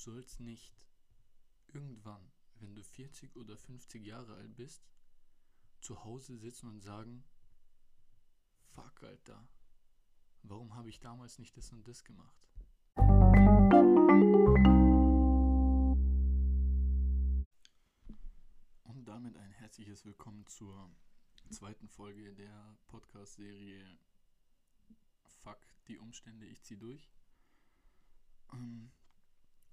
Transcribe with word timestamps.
sollst 0.00 0.40
nicht 0.40 0.86
irgendwann, 1.68 2.32
wenn 2.54 2.74
du 2.74 2.82
40 2.82 3.36
oder 3.36 3.56
50 3.56 4.04
Jahre 4.04 4.34
alt 4.34 4.56
bist, 4.56 4.82
zu 5.80 6.04
Hause 6.04 6.36
sitzen 6.38 6.68
und 6.68 6.80
sagen, 6.80 7.22
fuck, 8.72 9.02
Alter, 9.02 9.46
warum 10.42 10.74
habe 10.74 10.88
ich 10.88 11.00
damals 11.00 11.38
nicht 11.38 11.54
das 11.56 11.70
und 11.72 11.86
das 11.86 12.04
gemacht? 12.04 12.40
Und 18.84 19.04
damit 19.04 19.36
ein 19.36 19.52
herzliches 19.52 20.06
Willkommen 20.06 20.46
zur 20.46 20.90
zweiten 21.50 21.88
Folge 21.88 22.34
der 22.34 22.78
Podcast-Serie 22.86 23.98
Fuck 25.42 25.60
die 25.88 25.98
Umstände, 25.98 26.46
ich 26.46 26.62
zieh 26.62 26.76
durch. 26.76 27.10
Ähm, 28.52 28.90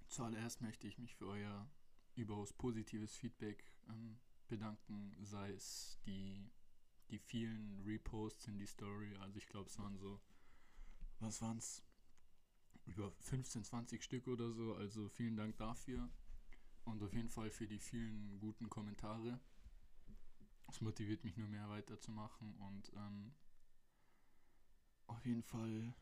zuallererst 0.08 0.60
möchte 0.60 0.86
ich 0.86 0.98
mich 0.98 1.14
für 1.14 1.26
euer 1.26 1.70
überaus 2.14 2.52
positives 2.52 3.16
Feedback 3.16 3.64
ähm, 3.88 4.18
bedanken, 4.48 5.14
sei 5.22 5.50
es 5.52 5.98
die, 6.06 6.50
die 7.10 7.18
vielen 7.18 7.80
Reposts 7.84 8.48
in 8.48 8.58
die 8.58 8.66
Story. 8.66 9.14
Also 9.16 9.38
ich 9.38 9.46
glaube, 9.46 9.68
es 9.68 9.78
waren 9.78 9.96
so, 9.96 10.20
was 11.20 11.40
waren 11.42 11.58
es? 11.58 11.84
Über 12.86 13.12
15, 13.20 13.64
20 13.64 14.02
Stück 14.02 14.26
oder 14.28 14.50
so. 14.50 14.74
Also 14.74 15.08
vielen 15.10 15.36
Dank 15.36 15.58
dafür. 15.58 16.08
Und 16.84 17.02
auf 17.02 17.12
jeden 17.12 17.28
Fall 17.28 17.50
für 17.50 17.66
die 17.66 17.78
vielen 17.78 18.38
guten 18.40 18.70
Kommentare. 18.70 19.38
Es 20.68 20.80
motiviert 20.80 21.22
mich 21.22 21.36
nur 21.36 21.48
mehr 21.48 21.68
weiterzumachen 21.68 22.54
und 22.56 22.92
ähm, 22.94 23.34
auf 25.06 25.24
jeden 25.24 25.42
Fall 25.42 25.94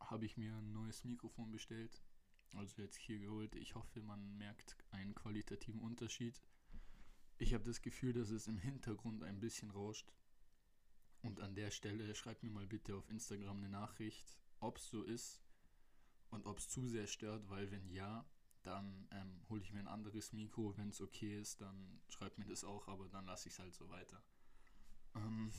habe 0.00 0.26
ich 0.26 0.36
mir 0.36 0.54
ein 0.54 0.72
neues 0.72 1.04
Mikrofon 1.04 1.50
bestellt. 1.50 2.02
Also 2.52 2.82
jetzt 2.82 2.96
hier 2.96 3.18
geholt. 3.18 3.54
Ich 3.54 3.74
hoffe, 3.74 4.02
man 4.02 4.36
merkt 4.36 4.76
einen 4.90 5.14
qualitativen 5.14 5.80
Unterschied. 5.80 6.40
Ich 7.38 7.54
habe 7.54 7.64
das 7.64 7.80
Gefühl, 7.80 8.12
dass 8.12 8.30
es 8.30 8.48
im 8.48 8.58
Hintergrund 8.58 9.22
ein 9.22 9.40
bisschen 9.40 9.70
rauscht. 9.70 10.12
Und 11.22 11.40
an 11.40 11.54
der 11.54 11.70
Stelle 11.70 12.14
schreibt 12.14 12.42
mir 12.42 12.50
mal 12.50 12.66
bitte 12.66 12.96
auf 12.96 13.08
Instagram 13.08 13.58
eine 13.58 13.68
Nachricht, 13.68 14.38
ob 14.58 14.78
es 14.78 14.90
so 14.90 15.02
ist 15.02 15.42
und 16.30 16.46
ob 16.46 16.58
es 16.58 16.68
zu 16.68 16.88
sehr 16.88 17.06
stört, 17.06 17.48
weil 17.50 17.70
wenn 17.70 17.88
ja, 17.90 18.26
dann 18.62 19.08
ähm, 19.10 19.40
hole 19.48 19.62
ich 19.62 19.72
mir 19.72 19.80
ein 19.80 19.88
anderes 19.88 20.32
Mikro. 20.32 20.76
Wenn 20.76 20.90
es 20.90 21.00
okay 21.00 21.38
ist, 21.40 21.60
dann 21.60 22.00
schreibt 22.08 22.38
mir 22.38 22.46
das 22.46 22.64
auch, 22.64 22.88
aber 22.88 23.08
dann 23.08 23.26
lasse 23.26 23.48
ich 23.48 23.54
es 23.54 23.58
halt 23.58 23.74
so 23.74 23.88
weiter. 23.88 24.22
Ähm 25.14 25.50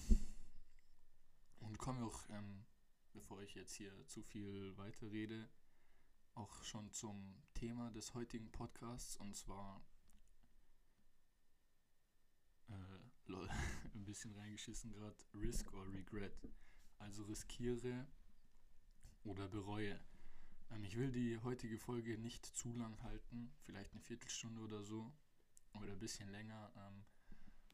und 1.60 1.78
komme 1.78 2.04
auch, 2.06 2.28
ähm, 2.30 2.66
bevor 3.14 3.42
ich 3.42 3.56
jetzt 3.56 3.76
hier 3.76 3.92
zu 4.08 4.24
viel 4.24 4.76
weiter 4.78 5.12
rede, 5.12 5.50
auch 6.36 6.64
schon 6.64 6.92
zum 6.92 7.36
Thema 7.54 7.92
des 7.92 8.14
heutigen 8.14 8.52
Podcasts 8.52 9.18
und 9.18 9.36
zwar 9.36 9.84
äh, 12.70 12.74
lol, 13.28 13.50
ein 13.96 14.06
bisschen 14.06 14.34
reingeschissen 14.34 14.92
gerade, 14.92 15.16
Risk 15.34 15.72
or 15.74 15.92
Regret. 15.92 16.34
Also 17.00 17.24
riskiere 17.24 18.08
oder 19.24 19.48
bereue. 19.48 20.00
Ähm, 20.70 20.84
ich 20.84 20.98
will 20.98 21.12
die 21.12 21.38
heutige 21.40 21.78
Folge 21.78 22.18
nicht 22.18 22.46
zu 22.46 22.74
lang 22.74 23.02
halten, 23.04 23.52
vielleicht 23.64 23.92
eine 23.92 24.02
Viertelstunde 24.02 24.62
oder 24.62 24.84
so 24.84 25.12
oder 25.74 25.92
ein 25.92 26.00
bisschen 26.00 26.30
länger. 26.30 26.72
Ähm, 26.76 27.04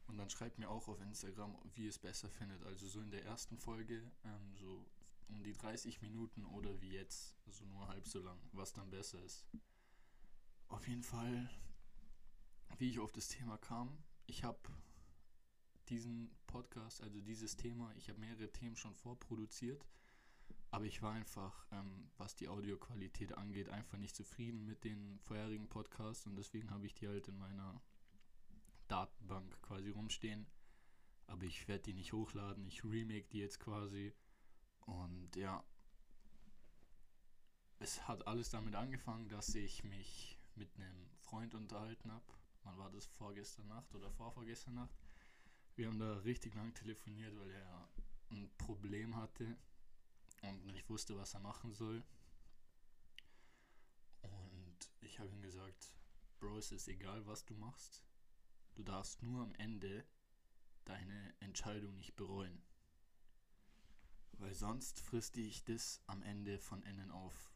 und 0.08 0.18
dann 0.18 0.30
schreibt 0.30 0.58
mir 0.58 0.70
auch 0.70 0.88
auf 0.88 1.02
Instagram, 1.02 1.58
wie 1.76 1.84
ihr 1.84 1.90
es 1.90 2.00
besser 2.00 2.30
findet. 2.30 2.64
Also 2.64 2.88
so 2.88 3.02
in 3.02 3.12
der 3.12 3.26
ersten 3.26 3.58
Folge, 3.58 4.10
ähm, 4.24 4.56
so 4.56 4.86
um 5.30 5.44
die 5.44 5.54
30 5.54 6.02
Minuten 6.02 6.46
oder 6.46 6.82
wie 6.82 6.92
jetzt, 6.92 7.36
also 7.46 7.66
nur 7.66 7.88
halb 7.88 8.08
so 8.08 8.20
lang, 8.20 8.40
was 8.52 8.74
dann 8.74 8.90
besser 8.90 9.22
ist. 9.24 9.46
Auf 10.70 10.88
jeden 10.88 11.04
Fall, 11.04 11.50
wie 12.78 12.90
ich 12.90 13.00
auf 13.00 13.12
das 13.12 13.28
Thema 13.28 13.58
kam, 13.58 13.98
ich 14.26 14.44
habe 14.44 14.60
diesen 15.90 16.30
Podcast, 16.48 17.02
also 17.02 17.22
dieses 17.22 17.56
Thema, 17.56 17.94
ich 17.96 18.10
habe 18.10 18.20
mehrere 18.20 18.52
Themen 18.52 18.76
schon 18.76 18.96
vorproduziert, 18.96 19.86
aber 20.72 20.86
ich 20.86 21.02
war 21.02 21.14
einfach, 21.14 21.66
ähm, 21.72 22.10
was 22.18 22.36
die 22.36 22.50
Audioqualität 22.50 23.38
angeht, 23.38 23.70
einfach 23.70 23.98
nicht 23.98 24.16
zufrieden 24.16 24.66
mit 24.66 24.84
den 24.84 25.20
vorherigen 25.20 25.70
Podcasts 25.70 26.26
und 26.26 26.36
deswegen 26.36 26.72
habe 26.72 26.86
ich 26.86 26.94
die 26.94 27.08
halt 27.08 27.28
in 27.28 27.38
meiner 27.38 27.82
Datenbank 28.88 29.62
quasi 29.62 29.90
rumstehen. 29.90 30.46
Aber 31.28 31.44
ich 31.44 31.68
werde 31.68 31.84
die 31.84 31.94
nicht 31.94 32.14
hochladen, 32.14 32.66
ich 32.66 32.84
remake 32.84 33.28
die 33.32 33.40
jetzt 33.40 33.60
quasi. 33.60 34.14
Und 34.88 35.36
ja, 35.36 35.64
es 37.80 38.08
hat 38.08 38.26
alles 38.26 38.50
damit 38.50 38.74
angefangen, 38.76 39.30
dass 39.30 39.54
ich 39.54 39.84
mich 39.84 40.40
mit 40.56 40.74
einem 40.76 41.10
Freund 41.20 41.54
unterhalten 41.54 42.12
habe. 42.12 42.34
Wann 42.64 42.78
war 42.78 42.90
das? 42.90 43.06
Vorgestern 43.06 43.68
Nacht 43.68 43.94
oder 43.94 44.12
vorvorgestern 44.12 44.76
Nacht? 44.76 44.98
Wir 45.76 45.88
haben 45.88 46.00
da 46.00 46.18
richtig 46.20 46.56
lang 46.56 46.74
telefoniert, 46.74 47.38
weil 47.38 47.52
er 47.52 47.90
ein 48.32 48.50
Problem 48.58 49.16
hatte 49.16 49.58
und 50.42 50.66
nicht 50.66 50.90
wusste, 50.90 51.18
was 51.18 51.34
er 51.34 51.40
machen 51.42 51.74
soll. 51.74 52.04
Und 54.22 54.90
ich 55.02 55.20
habe 55.20 55.30
ihm 55.30 55.42
gesagt, 55.42 55.94
Bro, 56.40 56.58
es 56.58 56.72
ist 56.72 56.88
egal, 56.88 57.26
was 57.26 57.46
du 57.46 57.56
machst. 57.56 58.04
Du 58.76 58.84
darfst 58.84 59.22
nur 59.22 59.44
am 59.44 59.54
Ende 59.56 60.06
deine 60.86 61.34
Entscheidung 61.40 61.96
nicht 61.96 62.16
bereuen. 62.16 62.62
Weil 64.38 64.54
sonst 64.54 65.00
frisst 65.00 65.36
dich 65.36 65.64
das 65.64 66.02
am 66.08 66.22
Ende 66.22 66.60
von 66.60 66.84
innen 66.84 67.12
auf. 67.12 67.52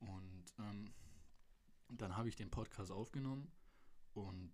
Und 0.00 0.44
ähm, 0.58 0.92
dann 1.88 2.16
habe 2.16 2.28
ich 2.28 2.36
den 2.36 2.50
Podcast 2.50 2.90
aufgenommen 2.90 3.50
und 4.12 4.52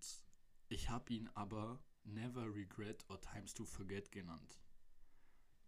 ich 0.68 0.88
habe 0.88 1.12
ihn 1.12 1.28
aber 1.34 1.82
Never 2.04 2.54
Regret 2.54 3.04
or 3.08 3.20
Times 3.20 3.54
to 3.54 3.64
Forget 3.64 4.10
genannt. 4.12 4.58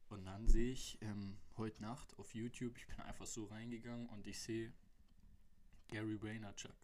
Und 0.08 0.24
dann 0.26 0.48
sehe 0.48 0.72
ich 0.72 0.98
ähm, 1.00 1.38
heute 1.56 1.82
Nacht 1.82 2.16
auf 2.18 2.34
YouTube, 2.34 2.76
ich 2.76 2.86
bin 2.86 3.00
einfach 3.00 3.26
so 3.26 3.46
reingegangen 3.46 4.08
und 4.08 4.26
ich 4.26 4.38
sehe 4.40 4.72
Gary 5.88 6.20
Vaynerchuk. 6.20 6.74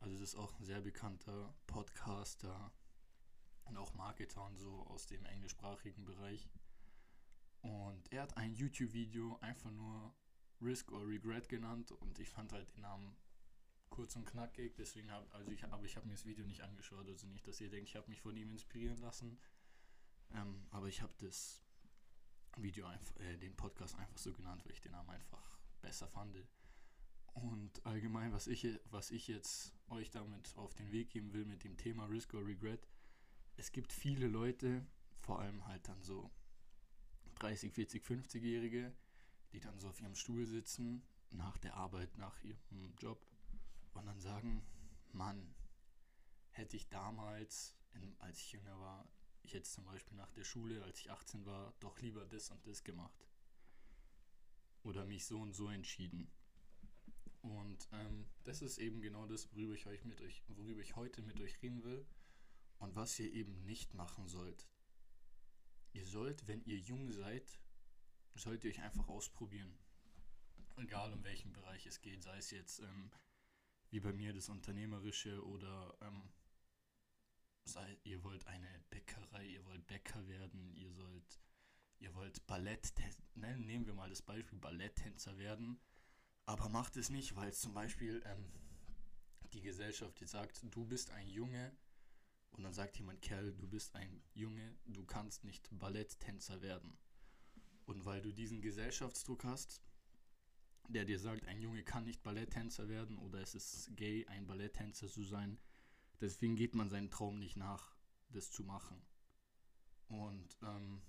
Also 0.00 0.14
das 0.14 0.22
ist 0.22 0.36
auch 0.36 0.58
ein 0.58 0.64
sehr 0.64 0.80
bekannter 0.80 1.54
Podcaster 1.66 2.72
und 3.64 3.76
auch 3.76 3.94
Marketer 3.94 4.44
und 4.44 4.58
so 4.58 4.86
aus 4.86 5.06
dem 5.06 5.24
englischsprachigen 5.26 6.04
Bereich. 6.04 6.48
Und 7.62 8.12
er 8.12 8.22
hat 8.22 8.36
ein 8.36 8.54
YouTube-Video 8.54 9.38
einfach 9.40 9.70
nur 9.70 10.14
Risk 10.60 10.92
or 10.92 11.06
Regret 11.06 11.48
genannt 11.48 11.92
und 11.92 12.18
ich 12.18 12.30
fand 12.30 12.52
halt 12.52 12.74
den 12.74 12.82
Namen 12.82 13.16
kurz 13.90 14.16
und 14.16 14.26
knackig, 14.26 14.74
deswegen 14.76 15.10
habe 15.10 15.26
also 15.32 15.50
ich 15.50 15.64
aber 15.64 15.84
ich 15.84 15.96
habe 15.96 16.06
mir 16.06 16.14
das 16.14 16.26
Video 16.26 16.44
nicht 16.44 16.60
angeschaut, 16.62 17.08
also 17.08 17.26
nicht, 17.26 17.46
dass 17.46 17.60
ihr 17.60 17.70
denkt, 17.70 17.88
ich 17.88 17.96
habe 17.96 18.08
mich 18.08 18.20
von 18.20 18.36
ihm 18.36 18.50
inspirieren 18.50 18.98
lassen, 18.98 19.38
ähm, 20.34 20.66
aber 20.70 20.88
ich 20.88 21.00
habe 21.00 21.14
das 21.18 21.62
Video 22.56 22.86
einfach, 22.86 23.16
äh, 23.20 23.36
den 23.36 23.56
Podcast 23.56 23.96
einfach 23.96 24.18
so 24.18 24.32
genannt, 24.32 24.64
weil 24.64 24.72
ich 24.72 24.80
den 24.80 24.92
Namen 24.92 25.10
einfach 25.10 25.58
besser 25.80 26.08
fand. 26.08 26.36
Und 27.34 27.86
allgemein, 27.86 28.32
was 28.32 28.48
ich, 28.48 28.66
was 28.90 29.10
ich 29.10 29.28
jetzt 29.28 29.72
euch 29.88 30.10
damit 30.10 30.56
auf 30.56 30.74
den 30.74 30.90
Weg 30.90 31.10
geben 31.10 31.32
will 31.32 31.44
mit 31.44 31.62
dem 31.62 31.76
Thema 31.76 32.06
Risk 32.06 32.34
or 32.34 32.44
Regret, 32.44 32.88
es 33.56 33.70
gibt 33.70 33.92
viele 33.92 34.26
Leute, 34.26 34.84
vor 35.20 35.40
allem 35.40 35.66
halt 35.66 35.86
dann 35.88 36.02
so 36.02 36.30
30, 37.38 37.72
40, 37.72 38.04
50-Jährige, 38.04 38.92
die 39.52 39.60
dann 39.60 39.78
so 39.78 39.88
auf 39.88 40.00
ihrem 40.00 40.14
Stuhl 40.14 40.46
sitzen, 40.46 41.02
nach 41.30 41.58
der 41.58 41.74
Arbeit, 41.74 42.16
nach 42.18 42.42
ihrem 42.42 42.94
Job 42.98 43.24
und 43.94 44.06
dann 44.06 44.20
sagen, 44.20 44.62
Mann, 45.12 45.54
hätte 46.50 46.76
ich 46.76 46.88
damals, 46.88 47.76
in, 47.92 48.16
als 48.20 48.38
ich 48.38 48.52
jünger 48.52 48.78
war, 48.78 49.08
ich 49.42 49.54
hätte 49.54 49.68
zum 49.68 49.84
Beispiel 49.84 50.16
nach 50.16 50.30
der 50.32 50.44
Schule, 50.44 50.82
als 50.84 51.00
ich 51.00 51.10
18 51.10 51.46
war, 51.46 51.74
doch 51.80 51.98
lieber 52.00 52.24
das 52.26 52.50
und 52.50 52.66
das 52.66 52.84
gemacht. 52.84 53.26
Oder 54.82 55.06
mich 55.06 55.24
so 55.26 55.40
und 55.40 55.54
so 55.54 55.68
entschieden. 55.68 56.30
Und 57.40 57.88
ähm, 57.92 58.26
das 58.44 58.62
ist 58.62 58.78
eben 58.78 59.00
genau 59.00 59.26
das, 59.26 59.50
worüber 59.52 59.74
ich, 59.74 59.86
euch 59.86 60.04
mit 60.04 60.20
euch, 60.20 60.42
worüber 60.48 60.80
ich 60.80 60.96
heute 60.96 61.22
mit 61.22 61.40
euch 61.40 61.62
reden 61.62 61.82
will 61.84 62.06
und 62.78 62.94
was 62.96 63.18
ihr 63.18 63.32
eben 63.32 63.64
nicht 63.64 63.94
machen 63.94 64.28
sollt. 64.28 64.66
Ihr 65.92 66.06
sollt, 66.06 66.46
wenn 66.46 66.62
ihr 66.64 66.78
jung 66.78 67.10
seid, 67.10 67.58
sollt 68.34 68.64
ihr 68.64 68.70
euch 68.70 68.80
einfach 68.80 69.08
ausprobieren. 69.08 69.76
Egal 70.76 71.12
um 71.12 71.24
welchen 71.24 71.52
Bereich 71.52 71.86
es 71.86 72.00
geht, 72.00 72.22
sei 72.22 72.36
es 72.38 72.50
jetzt 72.50 72.80
ähm, 72.80 73.10
wie 73.90 74.00
bei 74.00 74.12
mir 74.12 74.32
das 74.32 74.48
Unternehmerische 74.48 75.44
oder 75.44 75.96
ähm, 76.02 76.30
sei, 77.64 77.98
ihr 78.04 78.22
wollt 78.22 78.46
eine 78.46 78.84
Bäckerei, 78.90 79.44
ihr 79.46 79.64
wollt 79.64 79.86
Bäcker 79.86 80.26
werden, 80.28 80.72
ihr 80.76 80.92
sollt, 80.92 81.40
ihr 81.98 82.14
wollt 82.14 82.46
Ballett, 82.46 82.92
ne, 83.34 83.58
nehmen 83.58 83.86
wir 83.86 83.94
mal 83.94 84.10
das 84.10 84.22
Beispiel 84.22 84.58
Balletttänzer 84.58 85.36
werden 85.38 85.80
aber 86.48 86.70
macht 86.70 86.96
es 86.96 87.10
nicht, 87.10 87.36
weil 87.36 87.52
zum 87.52 87.74
Beispiel 87.74 88.22
ähm, 88.24 88.50
die 89.52 89.60
Gesellschaft 89.60 90.18
jetzt 90.18 90.30
sagt, 90.30 90.62
du 90.70 90.86
bist 90.86 91.10
ein 91.10 91.28
Junge 91.28 91.76
und 92.50 92.62
dann 92.62 92.72
sagt 92.72 92.96
jemand, 92.98 93.22
Kerl, 93.22 93.52
du 93.54 93.68
bist 93.68 93.94
ein 93.94 94.22
Junge, 94.34 94.76
du 94.86 95.04
kannst 95.04 95.44
nicht 95.44 95.68
Balletttänzer 95.70 96.60
werden. 96.62 96.98
Und 97.86 98.04
weil 98.04 98.20
du 98.20 98.32
diesen 98.32 98.60
Gesellschaftsdruck 98.60 99.44
hast, 99.44 99.82
der 100.88 101.04
dir 101.04 101.18
sagt, 101.18 101.46
ein 101.46 101.60
Junge 101.60 101.84
kann 101.84 102.04
nicht 102.04 102.22
Balletttänzer 102.22 102.88
werden 102.88 103.18
oder 103.18 103.40
es 103.40 103.54
ist 103.54 103.96
gay, 103.96 104.26
ein 104.26 104.46
Balletttänzer 104.46 105.08
zu 105.08 105.22
sein. 105.22 105.58
Deswegen 106.20 106.56
geht 106.56 106.74
man 106.74 106.90
seinen 106.90 107.10
Traum 107.10 107.38
nicht 107.38 107.56
nach, 107.56 107.94
das 108.30 108.50
zu 108.50 108.64
machen. 108.64 109.00
Und 110.08 110.56
ähm, 110.62 111.02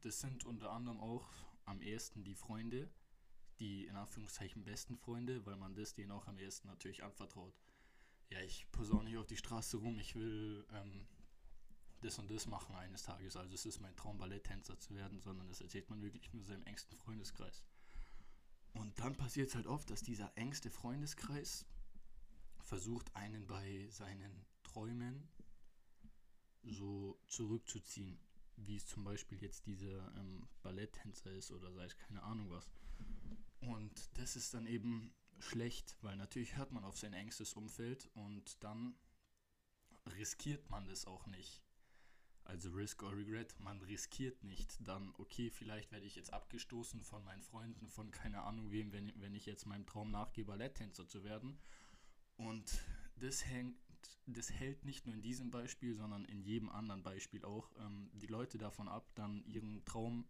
das 0.00 0.20
sind 0.20 0.44
unter 0.44 0.72
anderem 0.72 1.00
auch 1.00 1.30
am 1.64 1.82
ehesten 1.82 2.24
die 2.24 2.34
Freunde, 2.34 2.90
die 3.58 3.86
in 3.86 3.96
Anführungszeichen 3.96 4.64
besten 4.64 4.96
Freunde, 4.96 5.44
weil 5.46 5.56
man 5.56 5.74
das 5.74 5.94
denen 5.94 6.12
auch 6.12 6.26
am 6.26 6.38
ehesten 6.38 6.68
natürlich 6.68 7.04
anvertraut. 7.04 7.54
Ja, 8.30 8.40
ich 8.40 8.70
posaune 8.72 9.04
nicht 9.04 9.18
auf 9.18 9.26
die 9.26 9.36
Straße 9.36 9.76
rum, 9.76 9.98
ich 9.98 10.14
will 10.14 10.66
ähm, 10.72 11.06
das 12.00 12.18
und 12.18 12.30
das 12.30 12.46
machen 12.46 12.74
eines 12.74 13.02
Tages. 13.02 13.36
Also 13.36 13.54
es 13.54 13.66
ist 13.66 13.80
mein 13.80 13.96
Traum, 13.96 14.18
Balletttänzer 14.18 14.78
zu 14.78 14.94
werden, 14.94 15.20
sondern 15.20 15.48
das 15.48 15.60
erzählt 15.60 15.88
man 15.90 16.02
wirklich 16.02 16.32
nur 16.32 16.44
seinem 16.44 16.64
engsten 16.64 16.96
Freundeskreis. 16.96 17.64
Und 18.72 18.98
dann 18.98 19.16
passiert 19.16 19.48
es 19.48 19.54
halt 19.54 19.66
oft, 19.66 19.88
dass 19.90 20.02
dieser 20.02 20.36
engste 20.36 20.70
Freundeskreis 20.70 21.64
versucht, 22.60 23.14
einen 23.14 23.46
bei 23.46 23.86
seinen 23.90 24.44
Träumen 24.62 25.28
so 26.62 27.18
zurückzuziehen 27.28 28.18
wie 28.56 28.76
es 28.76 28.86
zum 28.86 29.04
Beispiel 29.04 29.40
jetzt 29.42 29.66
dieser 29.66 30.12
ähm, 30.16 30.48
Balletttänzer 30.62 31.30
ist 31.32 31.50
oder 31.50 31.72
sei 31.72 31.84
es 31.84 31.96
keine 31.96 32.22
Ahnung 32.22 32.50
was. 32.50 32.70
Und 33.60 33.92
das 34.18 34.36
ist 34.36 34.54
dann 34.54 34.66
eben 34.66 35.12
schlecht, 35.38 35.96
weil 36.02 36.16
natürlich 36.16 36.56
hört 36.56 36.72
man 36.72 36.84
auf 36.84 36.96
sein 36.96 37.12
engstes 37.12 37.54
Umfeld 37.54 38.08
und 38.14 38.62
dann 38.62 38.94
riskiert 40.16 40.70
man 40.70 40.86
das 40.86 41.06
auch 41.06 41.26
nicht. 41.26 41.62
Also 42.44 42.70
Risk 42.70 43.02
or 43.02 43.16
Regret, 43.16 43.58
man 43.58 43.80
riskiert 43.82 44.44
nicht 44.44 44.76
dann, 44.86 45.12
okay, 45.18 45.50
vielleicht 45.50 45.90
werde 45.90 46.06
ich 46.06 46.14
jetzt 46.14 46.32
abgestoßen 46.32 47.02
von 47.02 47.24
meinen 47.24 47.42
Freunden, 47.42 47.88
von 47.88 48.12
keine 48.12 48.42
Ahnung 48.42 48.70
wem, 48.70 48.92
wenn, 48.92 49.12
wenn 49.20 49.34
ich 49.34 49.46
jetzt 49.46 49.66
meinem 49.66 49.86
Traum 49.86 50.12
nachgehe, 50.12 50.44
Balletttänzer 50.44 51.08
zu 51.08 51.24
werden. 51.24 51.58
Und 52.36 52.84
das 53.16 53.44
hängt 53.46 53.76
das 54.26 54.50
hält 54.50 54.84
nicht 54.84 55.06
nur 55.06 55.14
in 55.14 55.22
diesem 55.22 55.50
Beispiel, 55.50 55.94
sondern 55.94 56.24
in 56.24 56.42
jedem 56.42 56.68
anderen 56.68 57.02
Beispiel 57.02 57.44
auch 57.44 57.70
ähm, 57.78 58.10
die 58.12 58.26
Leute 58.26 58.58
davon 58.58 58.88
ab, 58.88 59.10
dann 59.14 59.44
ihren 59.44 59.84
Traum 59.84 60.26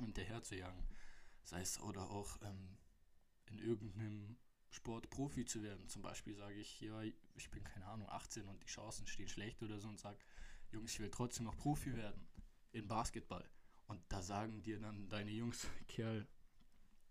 hinterher 0.00 0.42
zu 0.42 0.56
jagen. 0.56 0.86
Sei 1.42 1.60
es 1.60 1.80
oder 1.80 2.10
auch 2.10 2.38
ähm, 2.42 2.77
in 3.50 3.58
irgendeinem 3.58 4.36
Sport 4.70 5.10
Profi 5.10 5.44
zu 5.44 5.62
werden. 5.62 5.88
Zum 5.88 6.02
Beispiel 6.02 6.34
sage 6.34 6.54
ich, 6.54 6.80
ja, 6.80 7.02
ich 7.02 7.50
bin 7.50 7.64
keine 7.64 7.86
Ahnung, 7.86 8.08
18 8.08 8.46
und 8.46 8.62
die 8.62 8.68
Chancen 8.68 9.06
stehen 9.06 9.28
schlecht 9.28 9.62
oder 9.62 9.78
so 9.78 9.88
und 9.88 9.98
sage, 9.98 10.18
Jungs, 10.70 10.92
ich 10.92 11.00
will 11.00 11.10
trotzdem 11.10 11.46
noch 11.46 11.56
Profi 11.56 11.96
werden 11.96 12.26
in 12.72 12.86
Basketball. 12.86 13.48
Und 13.86 14.00
da 14.08 14.20
sagen 14.20 14.62
dir 14.62 14.78
dann 14.78 15.08
deine 15.08 15.30
Jungs, 15.30 15.66
Kerl, 15.88 16.28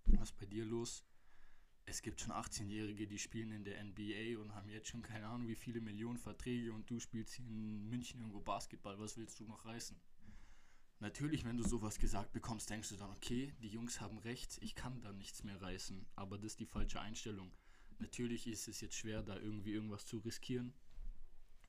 was 0.05 0.29
ist 0.29 0.39
bei 0.39 0.45
dir 0.45 0.65
los? 0.65 1.03
es 1.87 2.01
gibt 2.01 2.19
schon 2.19 2.33
18-Jährige, 2.33 3.07
die 3.07 3.17
spielen 3.17 3.51
in 3.51 3.63
der 3.63 3.81
NBA 3.81 4.39
und 4.41 4.53
haben 4.53 4.69
jetzt 4.69 4.89
schon 4.89 5.01
keine 5.01 5.25
Ahnung 5.27 5.47
wie 5.47 5.55
viele 5.55 5.79
Millionen 5.79 6.17
Verträge 6.17 6.73
und 6.73 6.89
du 6.89 6.99
spielst 6.99 7.35
hier 7.35 7.47
in 7.47 7.87
München 7.87 8.19
irgendwo 8.19 8.41
Basketball, 8.41 8.99
was 8.99 9.15
willst 9.15 9.39
du 9.39 9.45
noch 9.45 9.65
reißen? 9.65 9.97
Natürlich, 10.99 11.45
wenn 11.45 11.57
du 11.57 11.63
sowas 11.63 11.99
gesagt 11.99 12.31
bekommst, 12.31 12.69
denkst 12.69 12.89
du 12.89 12.95
dann, 12.95 13.11
okay, 13.11 13.53
die 13.61 13.67
Jungs 13.67 14.01
haben 14.01 14.17
recht, 14.17 14.57
ich 14.61 14.73
kann 14.73 14.99
da 15.01 15.13
nichts 15.13 15.43
mehr 15.43 15.61
reißen, 15.61 16.07
aber 16.15 16.37
das 16.37 16.53
ist 16.53 16.59
die 16.59 16.65
falsche 16.65 16.99
Einstellung. 16.99 17.51
Natürlich 17.99 18.47
ist 18.47 18.67
es 18.67 18.81
jetzt 18.81 18.95
schwer, 18.95 19.21
da 19.21 19.37
irgendwie 19.37 19.73
irgendwas 19.73 20.07
zu 20.07 20.17
riskieren, 20.17 20.73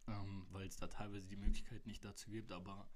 ähm, 0.07 0.47
weil 0.51 0.67
es 0.67 0.77
da 0.77 0.87
teilweise 0.87 1.29
die 1.29 1.37
Möglichkeit 1.37 1.87
nicht 1.87 2.05
dazu 2.05 2.31
gibt, 2.31 2.53
aber 2.53 2.89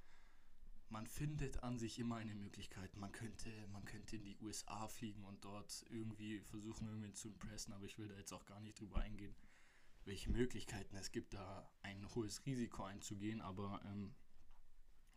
man 0.88 1.06
findet 1.06 1.62
an 1.62 1.78
sich 1.78 1.98
immer 1.98 2.16
eine 2.16 2.34
Möglichkeit. 2.34 2.96
Man 2.96 3.12
könnte, 3.12 3.50
man 3.68 3.84
könnte 3.84 4.16
in 4.16 4.24
die 4.24 4.38
USA 4.40 4.88
fliegen 4.88 5.24
und 5.24 5.44
dort 5.44 5.84
irgendwie 5.90 6.40
versuchen, 6.40 6.86
irgendwie 6.86 7.12
zu 7.12 7.28
impressen, 7.28 7.72
aber 7.72 7.84
ich 7.84 7.98
will 7.98 8.08
da 8.08 8.16
jetzt 8.16 8.32
auch 8.32 8.46
gar 8.46 8.60
nicht 8.60 8.78
drüber 8.80 9.00
eingehen, 9.00 9.34
welche 10.04 10.30
Möglichkeiten 10.30 10.96
es 10.96 11.12
gibt, 11.12 11.34
da 11.34 11.70
ein 11.82 12.06
hohes 12.14 12.44
Risiko 12.46 12.84
einzugehen, 12.84 13.40
aber 13.40 13.82
ähm, 13.84 14.14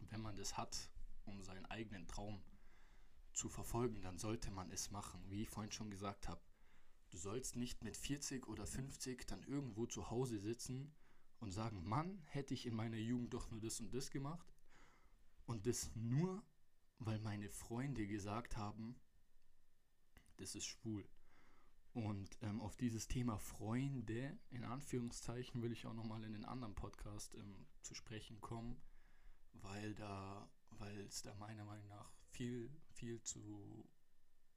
wenn 0.09 0.21
man 0.21 0.35
das 0.35 0.57
hat, 0.57 0.89
um 1.25 1.41
seinen 1.41 1.65
eigenen 1.65 2.07
Traum 2.07 2.41
zu 3.33 3.49
verfolgen, 3.49 4.01
dann 4.01 4.17
sollte 4.17 4.51
man 4.51 4.71
es 4.71 4.91
machen, 4.91 5.23
wie 5.29 5.43
ich 5.43 5.49
vorhin 5.49 5.71
schon 5.71 5.89
gesagt 5.89 6.27
habe. 6.27 6.41
Du 7.09 7.17
sollst 7.17 7.55
nicht 7.55 7.83
mit 7.83 7.97
40 7.97 8.47
oder 8.47 8.65
50 8.65 9.25
dann 9.27 9.43
irgendwo 9.43 9.85
zu 9.85 10.09
Hause 10.09 10.39
sitzen 10.39 10.93
und 11.39 11.51
sagen, 11.51 11.83
Mann, 11.87 12.21
hätte 12.25 12.53
ich 12.53 12.65
in 12.65 12.75
meiner 12.75 12.97
Jugend 12.97 13.33
doch 13.33 13.51
nur 13.51 13.59
das 13.59 13.79
und 13.79 13.93
das 13.93 14.09
gemacht 14.09 14.53
und 15.45 15.67
das 15.67 15.91
nur, 15.95 16.43
weil 16.99 17.19
meine 17.19 17.49
Freunde 17.49 18.07
gesagt 18.07 18.57
haben, 18.57 18.95
das 20.37 20.55
ist 20.55 20.65
schwul. 20.65 21.07
Und 21.93 22.37
ähm, 22.41 22.59
auf 22.59 22.75
dieses 22.75 23.07
Thema 23.07 23.37
Freunde, 23.37 24.37
in 24.49 24.65
Anführungszeichen, 24.65 25.61
will 25.61 25.71
ich 25.71 25.85
auch 25.85 25.93
nochmal 25.93 26.23
in 26.25 26.33
den 26.33 26.43
anderen 26.43 26.75
Podcast 26.75 27.35
ähm, 27.35 27.65
zu 27.81 27.95
sprechen 27.95 28.41
kommen, 28.41 28.75
weil 29.53 29.95
da, 29.95 30.49
weil 30.79 30.99
es 31.01 31.21
da 31.21 31.33
meiner 31.35 31.65
Meinung 31.65 31.87
nach 31.87 32.11
viel, 32.31 32.69
viel 32.93 33.21
zu, 33.21 33.87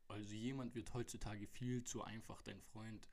also 0.08 0.34
jemand 0.34 0.74
wird 0.74 0.92
heutzutage 0.94 1.46
viel 1.46 1.84
zu 1.84 2.02
einfach 2.02 2.42
dein 2.42 2.60
Freund. 2.60 3.08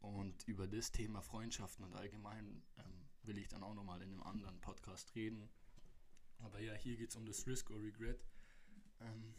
Und 0.00 0.46
über 0.46 0.68
das 0.68 0.92
Thema 0.92 1.22
Freundschaften 1.22 1.84
und 1.84 1.94
allgemein 1.94 2.62
ähm, 2.78 3.08
will 3.22 3.38
ich 3.38 3.48
dann 3.48 3.62
auch 3.62 3.74
nochmal 3.74 4.00
in 4.02 4.10
einem 4.10 4.22
anderen 4.22 4.60
Podcast 4.60 5.14
reden. 5.14 5.48
Aber 6.38 6.60
ja, 6.60 6.74
hier 6.74 6.96
geht 6.96 7.10
es 7.10 7.16
um 7.16 7.26
das 7.26 7.46
Risk 7.46 7.70
or 7.70 7.82
Regret. 7.82 8.24
Ähm, 9.00 9.34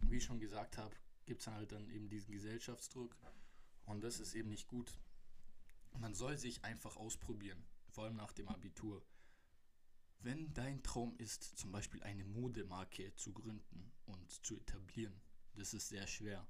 wie 0.00 0.16
ich 0.16 0.24
schon 0.24 0.40
gesagt 0.40 0.76
habe, 0.76 0.94
gibt 1.24 1.40
es 1.40 1.46
halt 1.46 1.72
dann 1.72 1.88
eben 1.88 2.08
diesen 2.08 2.32
Gesellschaftsdruck 2.32 3.16
und 3.86 4.02
das 4.02 4.20
ist 4.20 4.34
eben 4.34 4.48
nicht 4.48 4.68
gut. 4.68 4.98
Man 5.98 6.14
soll 6.14 6.38
sich 6.38 6.64
einfach 6.64 6.96
ausprobieren, 6.96 7.62
vor 7.90 8.04
allem 8.04 8.16
nach 8.16 8.32
dem 8.32 8.48
Abitur. 8.48 9.02
Wenn 10.22 10.52
dein 10.54 10.82
Traum 10.82 11.16
ist, 11.18 11.58
zum 11.58 11.72
Beispiel 11.72 12.02
eine 12.02 12.24
Modemarke 12.24 13.14
zu 13.16 13.32
gründen 13.32 13.92
und 14.06 14.30
zu 14.44 14.56
etablieren, 14.56 15.20
das 15.54 15.74
ist 15.74 15.88
sehr 15.88 16.06
schwer. 16.06 16.46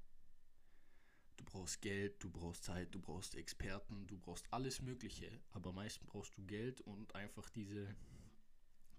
Du 1.37 1.43
brauchst 1.43 1.81
Geld, 1.81 2.23
du 2.23 2.29
brauchst 2.29 2.63
Zeit, 2.63 2.93
du 2.93 2.99
brauchst 2.99 3.35
Experten, 3.35 4.07
du 4.07 4.17
brauchst 4.17 4.51
alles 4.53 4.81
Mögliche, 4.81 5.41
aber 5.51 5.73
meistens 5.73 6.07
brauchst 6.07 6.37
du 6.37 6.45
Geld 6.45 6.81
und 6.81 7.15
einfach 7.15 7.49
diese 7.49 7.95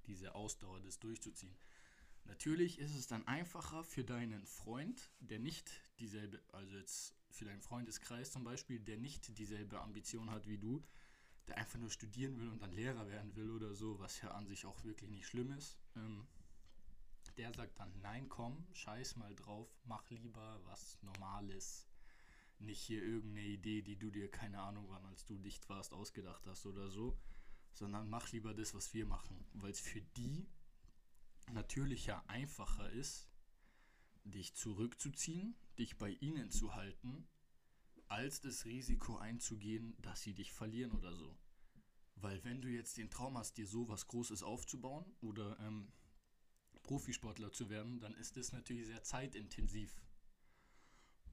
diese 0.06 0.34
Ausdauer, 0.34 0.80
das 0.80 0.98
durchzuziehen. 0.98 1.56
Natürlich 2.24 2.78
ist 2.78 2.94
es 2.94 3.06
dann 3.06 3.26
einfacher 3.26 3.84
für 3.84 4.04
deinen 4.04 4.46
Freund, 4.46 5.10
der 5.20 5.38
nicht 5.38 5.70
dieselbe, 5.98 6.40
also 6.52 6.76
jetzt 6.76 7.14
für 7.30 7.44
deinen 7.44 7.60
Freundeskreis 7.60 8.32
zum 8.32 8.44
Beispiel, 8.44 8.80
der 8.80 8.96
nicht 8.96 9.36
dieselbe 9.36 9.80
Ambition 9.80 10.30
hat 10.30 10.46
wie 10.46 10.58
du, 10.58 10.82
der 11.48 11.58
einfach 11.58 11.78
nur 11.78 11.90
studieren 11.90 12.38
will 12.38 12.48
und 12.48 12.62
dann 12.62 12.72
Lehrer 12.72 13.08
werden 13.08 13.34
will 13.36 13.50
oder 13.50 13.74
so, 13.74 13.98
was 13.98 14.20
ja 14.22 14.30
an 14.30 14.46
sich 14.46 14.66
auch 14.66 14.82
wirklich 14.84 15.10
nicht 15.10 15.26
schlimm 15.26 15.52
ist. 15.52 15.78
Ähm, 15.96 16.26
der 17.36 17.52
sagt 17.52 17.78
dann, 17.80 17.92
nein, 18.00 18.28
komm, 18.28 18.64
scheiß 18.72 19.16
mal 19.16 19.34
drauf, 19.34 19.68
mach 19.84 20.08
lieber 20.10 20.60
was 20.64 21.02
Normales. 21.02 21.86
Nicht 22.60 22.80
hier 22.80 23.02
irgendeine 23.02 23.46
Idee, 23.46 23.82
die 23.82 23.96
du 23.96 24.10
dir 24.10 24.30
keine 24.30 24.60
Ahnung 24.60 24.86
wann, 24.88 25.04
als 25.06 25.26
du 25.26 25.36
dicht 25.36 25.68
warst, 25.68 25.92
ausgedacht 25.92 26.46
hast 26.46 26.64
oder 26.66 26.88
so 26.90 27.18
sondern 27.74 28.08
mach 28.08 28.30
lieber 28.32 28.54
das, 28.54 28.72
was 28.74 28.94
wir 28.94 29.04
machen, 29.04 29.44
weil 29.54 29.72
es 29.72 29.80
für 29.80 30.00
die 30.00 30.46
natürlicher 31.52 32.28
einfacher 32.28 32.88
ist, 32.90 33.28
dich 34.24 34.54
zurückzuziehen, 34.54 35.54
dich 35.78 35.98
bei 35.98 36.10
ihnen 36.10 36.50
zu 36.50 36.74
halten, 36.74 37.26
als 38.14 38.40
das 38.40 38.64
Risiko 38.64 39.16
einzugehen, 39.16 39.96
dass 40.00 40.22
sie 40.22 40.34
dich 40.34 40.52
verlieren 40.52 40.92
oder 40.92 41.14
so. 41.14 41.36
Weil 42.14 42.42
wenn 42.44 42.62
du 42.62 42.68
jetzt 42.68 42.96
den 42.96 43.10
Traum 43.10 43.36
hast, 43.36 43.56
dir 43.56 43.66
so 43.66 43.88
was 43.88 44.06
Großes 44.06 44.44
aufzubauen 44.44 45.04
oder 45.20 45.58
ähm, 45.60 45.92
Profisportler 46.84 47.52
zu 47.52 47.70
werden, 47.70 47.98
dann 48.00 48.14
ist 48.14 48.36
das 48.36 48.52
natürlich 48.52 48.86
sehr 48.86 49.02
zeitintensiv. 49.02 50.00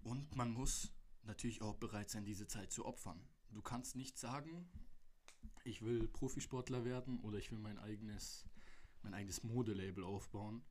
Und 0.01 0.35
man 0.35 0.51
muss 0.51 0.91
natürlich 1.23 1.61
auch 1.61 1.75
bereit 1.75 2.09
sein, 2.09 2.25
diese 2.25 2.47
Zeit 2.47 2.71
zu 2.71 2.85
opfern. 2.85 3.21
Du 3.51 3.61
kannst 3.61 3.95
nicht 3.95 4.17
sagen, 4.17 4.67
ich 5.63 5.83
will 5.83 6.07
Profisportler 6.07 6.83
werden 6.83 7.19
oder 7.19 7.37
ich 7.37 7.51
will 7.51 7.59
mein 7.59 7.77
eigenes, 7.77 8.49
mein 9.03 9.13
eigenes 9.13 9.43
Modelabel 9.43 10.03
aufbauen 10.03 10.63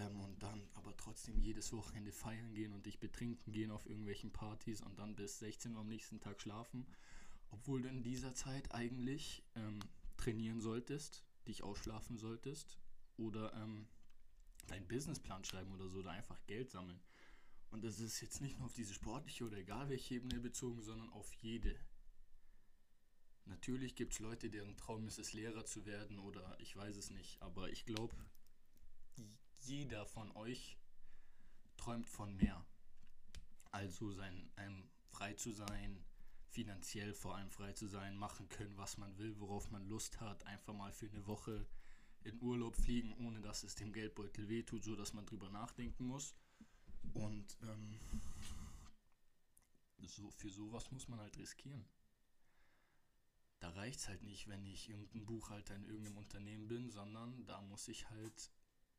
ähm, 0.00 0.20
und 0.20 0.42
dann 0.42 0.68
aber 0.74 0.96
trotzdem 0.96 1.38
jedes 1.38 1.72
Wochenende 1.72 2.12
feiern 2.12 2.54
gehen 2.54 2.72
und 2.72 2.86
dich 2.86 2.98
betrinken 2.98 3.52
gehen 3.52 3.70
auf 3.70 3.86
irgendwelchen 3.86 4.32
Partys 4.32 4.80
und 4.80 4.98
dann 4.98 5.14
bis 5.14 5.38
16 5.38 5.74
Uhr 5.74 5.80
am 5.80 5.88
nächsten 5.88 6.20
Tag 6.20 6.40
schlafen, 6.40 6.86
obwohl 7.50 7.82
du 7.82 7.88
in 7.88 8.02
dieser 8.02 8.34
Zeit 8.34 8.72
eigentlich 8.72 9.44
ähm, 9.54 9.80
trainieren 10.16 10.60
solltest, 10.60 11.24
dich 11.46 11.62
ausschlafen 11.62 12.16
solltest 12.16 12.78
oder 13.16 13.52
ähm, 13.54 13.86
deinen 14.68 14.88
Businessplan 14.88 15.44
schreiben 15.44 15.72
oder 15.72 15.88
so 15.88 15.98
oder 15.98 16.10
einfach 16.10 16.40
Geld 16.46 16.70
sammeln. 16.70 17.00
Und 17.70 17.84
das 17.84 18.00
ist 18.00 18.20
jetzt 18.20 18.40
nicht 18.40 18.58
nur 18.58 18.66
auf 18.66 18.72
diese 18.74 18.94
sportliche 18.94 19.44
oder 19.44 19.58
egal 19.58 19.88
welche 19.88 20.14
Ebene 20.14 20.40
bezogen, 20.40 20.82
sondern 20.82 21.10
auf 21.10 21.32
jede. 21.34 21.76
Natürlich 23.44 23.96
gibt 23.96 24.12
es 24.12 24.18
Leute, 24.18 24.50
deren 24.50 24.76
Traum 24.76 25.06
ist 25.06 25.18
es, 25.18 25.32
Lehrer 25.32 25.64
zu 25.64 25.86
werden 25.86 26.18
oder 26.18 26.56
ich 26.60 26.76
weiß 26.76 26.96
es 26.96 27.10
nicht, 27.10 27.40
aber 27.42 27.70
ich 27.70 27.84
glaube, 27.84 28.14
jeder 29.62 30.06
von 30.06 30.30
euch 30.36 30.78
träumt 31.76 32.08
von 32.08 32.36
mehr. 32.36 32.64
Also 33.70 34.12
sein, 34.12 34.50
ähm, 34.56 34.88
frei 35.10 35.34
zu 35.34 35.52
sein, 35.52 36.04
finanziell 36.48 37.14
vor 37.14 37.36
allem 37.36 37.50
frei 37.50 37.72
zu 37.72 37.86
sein, 37.86 38.16
machen 38.16 38.48
können, 38.48 38.76
was 38.76 38.98
man 38.98 39.16
will, 39.18 39.38
worauf 39.38 39.70
man 39.70 39.86
Lust 39.88 40.20
hat, 40.20 40.44
einfach 40.46 40.74
mal 40.74 40.92
für 40.92 41.08
eine 41.08 41.26
Woche 41.26 41.66
in 42.22 42.40
Urlaub 42.42 42.76
fliegen, 42.76 43.14
ohne 43.26 43.40
dass 43.40 43.62
es 43.62 43.74
dem 43.74 43.92
Geldbeutel 43.92 44.48
wehtut, 44.48 44.84
so 44.84 44.96
dass 44.96 45.12
man 45.12 45.26
drüber 45.26 45.48
nachdenken 45.48 46.04
muss. 46.04 46.34
Und 47.14 47.56
ähm, 47.62 47.98
so, 50.02 50.30
für 50.30 50.50
sowas 50.50 50.90
muss 50.90 51.08
man 51.08 51.20
halt 51.20 51.36
riskieren. 51.38 51.84
Da 53.60 53.70
reicht 53.70 54.00
es 54.00 54.08
halt 54.08 54.22
nicht, 54.22 54.48
wenn 54.48 54.64
ich 54.66 54.88
irgendein 54.88 55.26
Buchhalter 55.26 55.74
in 55.76 55.84
irgendeinem 55.84 56.18
Unternehmen 56.18 56.66
bin, 56.66 56.90
sondern 56.90 57.44
da 57.46 57.60
muss 57.62 57.88
ich 57.88 58.08
halt 58.10 58.50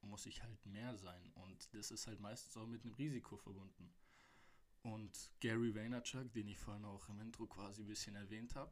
muss 0.02 0.26
ich 0.26 0.42
halt 0.42 0.66
mehr 0.66 0.98
sein. 0.98 1.32
Und 1.34 1.74
das 1.74 1.92
ist 1.92 2.08
halt 2.08 2.20
meistens 2.20 2.56
auch 2.58 2.68
mit 2.68 2.84
einem 2.84 2.94
Risiko 2.94 3.38
verbunden. 3.38 3.94
Und 4.84 5.32
Gary 5.40 5.76
Vaynerchuk, 5.76 6.34
den 6.34 6.48
ich 6.48 6.58
vorhin 6.58 6.86
auch 6.86 7.08
im 7.10 7.20
Intro 7.20 7.46
quasi 7.46 7.84
ein 7.84 7.88
bisschen 7.88 8.16
erwähnt 8.16 8.56
habe, 8.56 8.72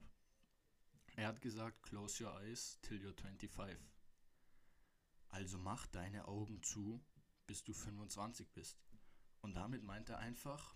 er 1.16 1.28
hat 1.28 1.42
gesagt, 1.42 1.84
close 1.84 2.24
your 2.24 2.40
eyes 2.42 2.80
till 2.82 2.98
you're 2.98 3.14
25. 3.14 3.78
Also 5.30 5.58
mach 5.60 5.86
deine 5.88 6.28
Augen 6.28 6.62
zu, 6.64 7.04
bis 7.46 7.64
du 7.64 7.74
25 7.74 8.52
bist. 8.52 8.80
Und 9.42 9.56
damit 9.56 9.84
meint 9.84 10.10
er 10.10 10.20
einfach, 10.20 10.76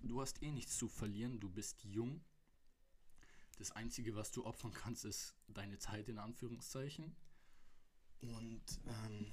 du 0.00 0.20
hast 0.20 0.42
eh 0.42 0.52
nichts 0.52 0.76
zu 0.76 0.88
verlieren, 0.88 1.40
du 1.40 1.50
bist 1.50 1.82
jung. 1.82 2.24
Das 3.58 3.72
Einzige, 3.72 4.14
was 4.14 4.30
du 4.30 4.46
opfern 4.46 4.72
kannst, 4.72 5.04
ist 5.04 5.34
deine 5.48 5.78
Zeit 5.78 6.08
in 6.08 6.18
Anführungszeichen. 6.18 7.16
Und 8.20 8.80
ähm, 8.86 9.32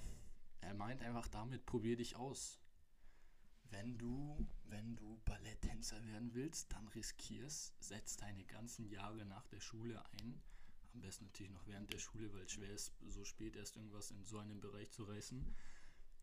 er 0.62 0.74
meint 0.74 1.02
einfach 1.02 1.28
damit, 1.28 1.66
probier 1.66 1.98
dich 1.98 2.16
aus. 2.16 2.60
Wenn 3.70 3.98
du, 3.98 4.48
wenn 4.66 4.96
du 4.96 5.20
Balletttänzer 5.26 6.04
werden 6.06 6.34
willst, 6.34 6.72
dann 6.72 6.88
riskierst, 6.90 7.76
setz 7.84 8.16
deine 8.18 8.46
ganzen 8.46 8.88
Jahre 8.88 9.26
nach 9.26 9.46
der 9.48 9.60
Schule 9.60 10.04
ein. 10.14 10.42
Am 10.94 11.02
besten 11.02 11.26
natürlich 11.26 11.52
noch 11.52 11.68
während 11.68 11.92
der 11.92 12.00
Schule, 12.00 12.34
weil 12.34 12.44
es 12.44 12.54
schwer 12.54 12.72
ist, 12.72 12.94
so 13.08 13.26
spät 13.26 13.56
erst 13.56 13.76
irgendwas 13.76 14.12
in 14.12 14.24
so 14.24 14.40
einem 14.40 14.62
Bereich 14.62 14.90
zu 14.92 15.04
reißen. 15.04 15.56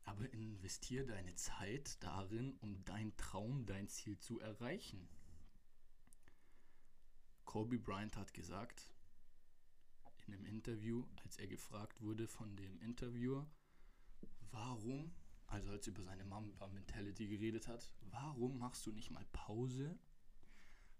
Aber 0.04 0.30
investier 0.32 1.06
deine 1.06 1.34
Zeit 1.34 2.02
darin, 2.02 2.54
um 2.60 2.84
dein 2.84 3.16
Traum, 3.16 3.66
dein 3.66 3.88
Ziel 3.88 4.18
zu 4.18 4.40
erreichen. 4.40 5.08
Kobe 7.44 7.78
Bryant 7.78 8.16
hat 8.16 8.34
gesagt, 8.34 8.90
in 10.26 10.34
einem 10.34 10.46
Interview, 10.46 11.04
als 11.22 11.36
er 11.36 11.46
gefragt 11.46 12.00
wurde 12.00 12.26
von 12.26 12.56
dem 12.56 12.78
Interviewer, 12.80 13.46
warum, 14.54 15.12
also 15.46 15.70
als 15.70 15.86
er 15.86 15.92
über 15.92 16.02
seine 16.02 16.24
Mamba-Mentality 16.24 17.26
geredet 17.26 17.68
hat, 17.68 17.92
warum 18.10 18.58
machst 18.58 18.86
du 18.86 18.92
nicht 18.92 19.10
mal 19.10 19.24
Pause, 19.32 19.98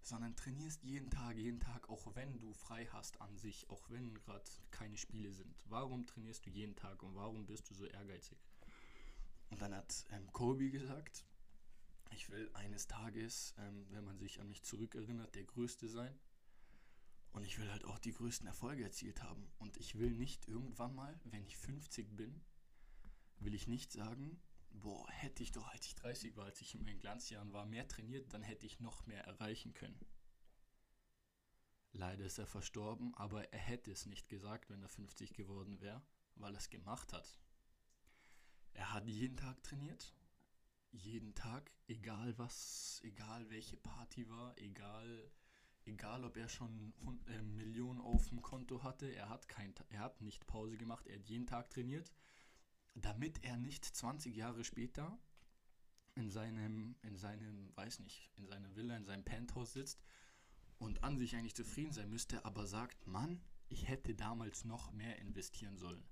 sondern 0.01 0.35
trainierst 0.35 0.83
jeden 0.83 1.09
Tag, 1.09 1.35
jeden 1.35 1.59
Tag, 1.59 1.89
auch 1.89 2.15
wenn 2.15 2.39
du 2.39 2.53
frei 2.53 2.85
hast 2.91 3.19
an 3.21 3.35
sich, 3.37 3.67
auch 3.71 3.89
wenn 3.89 4.13
gerade 4.13 4.43
keine 4.69 4.97
Spiele 4.97 5.33
sind. 5.33 5.65
Warum 5.67 6.05
trainierst 6.05 6.45
du 6.45 6.51
jeden 6.51 6.75
Tag 6.75 7.01
und 7.01 7.15
warum 7.15 7.47
bist 7.47 7.69
du 7.69 7.73
so 7.73 7.85
ehrgeizig? 7.85 8.37
Und 9.49 9.61
dann 9.61 9.73
hat 9.73 10.05
ähm, 10.11 10.31
Kobe 10.31 10.69
gesagt, 10.69 11.25
ich 12.11 12.29
will 12.29 12.49
eines 12.53 12.87
Tages, 12.87 13.55
ähm, 13.57 13.87
wenn 13.89 14.05
man 14.05 14.19
sich 14.19 14.39
an 14.39 14.47
mich 14.47 14.63
zurückerinnert, 14.63 15.33
der 15.33 15.43
Größte 15.43 15.87
sein. 15.87 16.17
Und 17.31 17.43
ich 17.43 17.59
will 17.59 17.69
halt 17.71 17.83
auch 17.85 17.99
die 17.99 18.13
größten 18.13 18.47
Erfolge 18.47 18.83
erzielt 18.83 19.23
haben. 19.23 19.51
Und 19.57 19.77
ich 19.77 19.97
will 19.97 20.11
nicht 20.11 20.47
irgendwann 20.47 20.95
mal, 20.95 21.19
wenn 21.25 21.43
ich 21.43 21.57
50 21.57 22.15
bin, 22.15 22.41
will 23.39 23.53
ich 23.53 23.67
nicht 23.67 23.91
sagen, 23.91 24.41
boah, 24.69 25.09
hätte 25.09 25.43
ich 25.43 25.51
doch, 25.51 25.67
als 25.67 25.85
ich 25.85 25.95
30 25.95 26.35
war, 26.35 26.45
als 26.45 26.61
ich 26.61 26.75
in 26.75 26.83
meinen 26.83 26.99
Glanzjahren 26.99 27.53
war, 27.53 27.65
mehr 27.65 27.87
trainiert, 27.87 28.33
dann 28.33 28.41
hätte 28.41 28.65
ich 28.65 28.79
noch 28.79 29.05
mehr 29.05 29.23
erreichen 29.25 29.73
können. 29.73 30.05
Leider 31.91 32.25
ist 32.25 32.39
er 32.39 32.47
verstorben, 32.47 33.15
aber 33.15 33.53
er 33.53 33.59
hätte 33.59 33.91
es 33.91 34.05
nicht 34.05 34.27
gesagt, 34.27 34.69
wenn 34.69 34.81
er 34.81 34.89
50 34.89 35.33
geworden 35.33 35.79
wäre, 35.79 36.01
weil 36.35 36.53
er 36.53 36.59
es 36.59 36.69
gemacht 36.69 37.13
hat. 37.13 37.37
Er 38.73 38.91
hat 38.91 39.07
jeden 39.07 39.37
Tag 39.37 39.63
trainiert, 39.63 40.13
jeden 40.91 41.33
Tag, 41.35 41.71
egal 41.87 42.37
was, 42.37 42.99
egal 43.03 43.49
welche 43.49 43.77
Party 43.77 44.27
war, 44.29 44.57
egal, 44.57 45.31
egal 45.85 46.25
ob 46.25 46.35
er 46.35 46.49
schon 46.49 46.93
äh, 47.27 47.41
Millionen 47.41 48.01
auf 48.01 48.27
dem 48.27 48.41
Konto 48.41 48.83
hatte, 48.83 49.07
er 49.07 49.29
hat, 49.29 49.47
kein, 49.47 49.73
er 49.89 49.99
hat 49.99 50.19
nicht 50.19 50.45
Pause 50.47 50.77
gemacht, 50.77 51.07
er 51.07 51.15
hat 51.15 51.27
jeden 51.27 51.47
Tag 51.47 51.69
trainiert 51.69 52.11
damit 52.95 53.43
er 53.43 53.57
nicht 53.57 53.85
20 53.85 54.35
Jahre 54.35 54.63
später 54.63 55.19
in 56.15 56.29
seinem, 56.31 56.95
in 57.01 57.17
seinem, 57.17 57.75
weiß 57.75 57.99
nicht, 57.99 58.31
in 58.37 58.47
seiner 58.47 58.73
Villa, 58.75 58.95
in 58.95 59.05
seinem 59.05 59.25
Penthouse 59.25 59.73
sitzt 59.73 60.01
und 60.79 61.03
an 61.03 61.17
sich 61.17 61.35
eigentlich 61.35 61.55
zufrieden 61.55 61.91
sein 61.91 62.09
müsste, 62.09 62.43
aber 62.45 62.65
sagt, 62.67 63.05
Mann, 63.05 63.41
ich 63.67 63.87
hätte 63.87 64.15
damals 64.15 64.63
noch 64.63 64.91
mehr 64.91 65.19
investieren 65.19 65.77
sollen. 65.77 66.05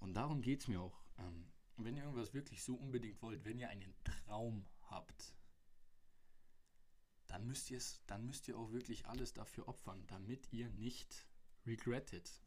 Und 0.00 0.14
darum 0.14 0.42
geht 0.42 0.62
es 0.62 0.68
mir 0.68 0.80
auch. 0.80 1.02
Ähm, 1.18 1.50
wenn 1.76 1.96
ihr 1.96 2.02
irgendwas 2.02 2.34
wirklich 2.34 2.62
so 2.62 2.74
unbedingt 2.74 3.22
wollt, 3.22 3.44
wenn 3.44 3.58
ihr 3.58 3.68
einen 3.68 3.94
Traum 4.04 4.66
habt, 4.90 5.34
dann 7.28 7.46
müsst 7.46 7.70
ihr 7.70 7.78
es, 7.78 8.02
dann 8.06 8.26
müsst 8.26 8.48
ihr 8.48 8.58
auch 8.58 8.72
wirklich 8.72 9.06
alles 9.06 9.32
dafür 9.32 9.68
opfern, 9.68 10.04
damit 10.08 10.52
ihr 10.52 10.68
nicht 10.70 11.26
regrettet. 11.66 12.42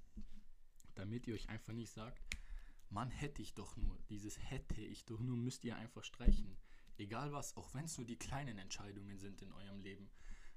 Damit 0.95 1.27
ihr 1.27 1.35
euch 1.35 1.49
einfach 1.49 1.73
nicht 1.73 1.91
sagt, 1.91 2.21
Mann, 2.91 3.09
hätte 3.09 3.41
ich 3.41 3.53
doch 3.53 3.77
nur. 3.77 3.97
Dieses 4.09 4.37
hätte 4.37 4.81
ich 4.81 5.05
doch 5.05 5.19
nur 5.19 5.37
müsst 5.37 5.63
ihr 5.63 5.77
einfach 5.77 6.03
streichen. 6.03 6.57
Egal 6.97 7.31
was, 7.31 7.55
auch 7.55 7.73
wenn 7.73 7.85
es 7.85 7.97
nur 7.97 8.05
die 8.05 8.17
kleinen 8.17 8.57
Entscheidungen 8.57 9.17
sind 9.17 9.41
in 9.41 9.51
eurem 9.53 9.79
Leben. 9.79 10.09